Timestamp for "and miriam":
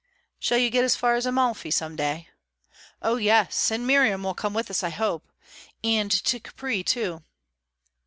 3.69-4.23